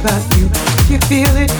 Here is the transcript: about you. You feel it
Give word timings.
about 0.00 0.22
you. 0.36 0.44
You 0.88 0.98
feel 1.08 1.34
it 1.36 1.50